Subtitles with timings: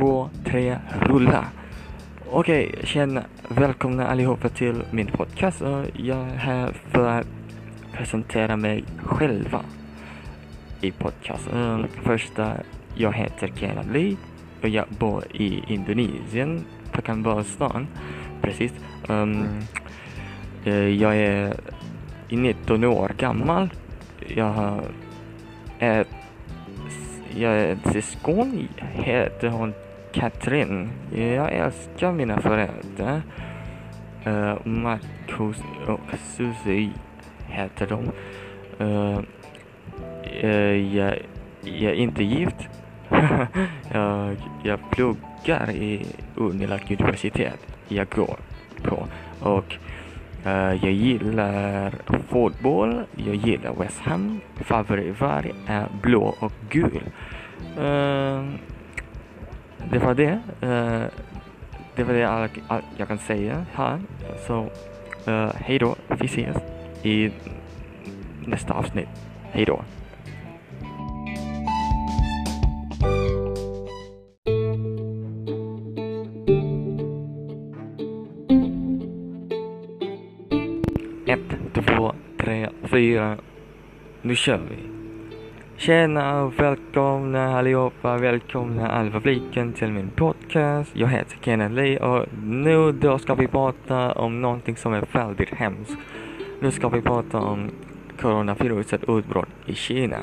[0.00, 1.44] två, tre, rulla!
[2.30, 3.22] Okej, tjena!
[3.48, 5.60] Välkomna allihopa till min podcast.
[5.96, 7.26] Jag är här för att
[7.92, 9.64] presentera mig själva
[10.80, 11.86] i podcasten.
[12.02, 12.52] Första,
[12.94, 14.16] jag heter Kenan Lee
[14.62, 17.86] och jag bor i Indonesien, Pekanbarstan.
[18.42, 18.72] Precis.
[19.08, 19.46] Um,
[20.98, 21.54] jag är
[22.28, 23.70] 19 år gammal.
[24.26, 24.82] Jag har
[25.78, 26.08] ett
[27.36, 29.74] jag är syskon, heter hon
[30.12, 30.90] Katrin.
[31.14, 33.22] Jag älskar mina föräldrar.
[34.26, 36.00] Uh, Marcus och
[36.36, 36.92] Susie
[37.46, 38.10] heter de.
[38.84, 39.20] Uh,
[40.44, 41.18] uh, jag,
[41.62, 42.68] jag är inte gift.
[43.92, 46.06] jag, jag pluggar i
[46.36, 47.66] Unilag universitet.
[47.88, 48.36] Jag går
[48.82, 49.06] på.
[49.40, 49.76] Och
[50.46, 51.94] Uh, jag gillar
[52.28, 54.40] fotboll, jag gillar West Ham.
[54.56, 57.02] Favoritfärg är blå och gul.
[57.78, 58.44] Uh,
[59.92, 60.40] det var det.
[60.62, 61.04] Uh,
[61.96, 64.00] det var det allt, all jag kan säga här.
[64.46, 64.60] Så
[65.28, 66.56] uh, hej då, vi ses
[67.02, 67.30] i
[68.46, 69.08] nästa avsnitt.
[69.52, 69.82] Hej då.
[81.26, 83.36] Ett, två, tre, fyra.
[84.22, 85.09] Nu kör vi.
[85.80, 90.90] Tjena och välkomna allihopa, välkomna all publiken till min podcast.
[90.96, 95.54] Jag heter Kenneth Lee och nu då ska vi prata om någonting som är väldigt
[95.54, 95.96] hemskt.
[96.60, 97.70] Nu ska vi prata om
[98.20, 100.18] coronavirusets utbrott i Kina.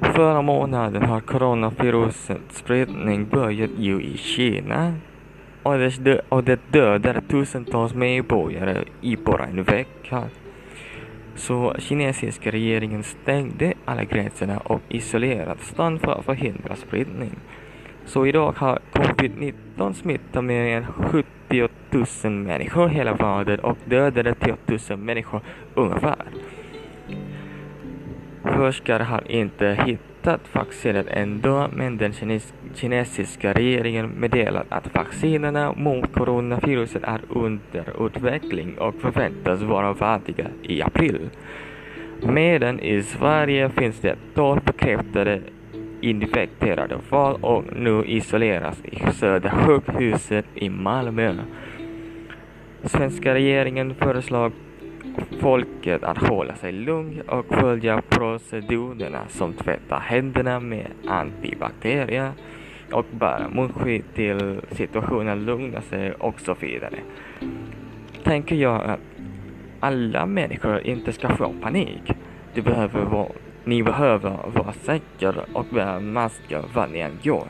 [0.00, 4.94] Förra månaden har coronavirusets spridning börjat ju i Kina
[5.62, 10.22] och det, och det dödar tusentals medborgare i bara en vecka.
[11.36, 17.30] Så kinesiska regeringen stängde alla gränserna och isolerade stan för att förhindra spridning.
[18.04, 21.68] Så idag har covid-19 smittat mer än 70
[22.24, 24.56] 000 människor hela världen och dödade 10
[24.90, 25.40] 000 människor
[25.74, 26.24] ungefär.
[28.44, 30.15] Forskare har inte hittat
[30.52, 38.78] vaccinet ändå, men den kines kinesiska regeringen meddelar att vaccinerna mot coronaviruset är under utveckling
[38.78, 41.30] och förväntas vara färdiga i april.
[42.22, 45.40] Medan i Sverige finns det 12 bekräftade
[46.00, 51.34] infekterade fall och nu isoleras i Södersjukhuset i Malmö.
[52.84, 54.52] Svenska regeringen föreslår
[55.40, 62.32] folket att hålla sig lugn och följa procedurerna som tvätta händerna med antibakterier
[62.92, 66.98] och bära munskydd till situationen lugnar sig och så vidare.
[68.24, 69.00] Tänker jag att
[69.80, 72.12] alla människor inte ska få panik.
[72.54, 73.28] Du behöver vara,
[73.64, 77.46] ni behöver vara säkra och bära masker vad ni än gör.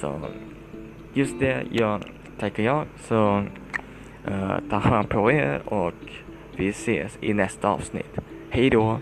[0.00, 0.20] Så
[1.12, 2.04] just det jag,
[2.38, 2.84] tänker jag.
[2.96, 3.44] Så
[4.28, 5.94] uh, ta hand på er och
[6.58, 8.18] vi ses i nästa avsnitt.
[8.50, 8.98] Hej då!